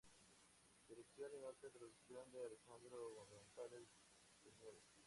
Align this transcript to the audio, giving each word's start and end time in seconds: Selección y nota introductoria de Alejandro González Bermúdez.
Selección 0.87 1.29
y 1.37 1.41
nota 1.41 1.67
introductoria 1.67 2.25
de 2.39 2.47
Alejandro 2.47 3.13
González 3.13 3.87
Bermúdez. 4.43 4.83